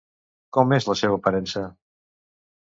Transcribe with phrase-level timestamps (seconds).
[0.57, 1.65] Com és la seva aparença?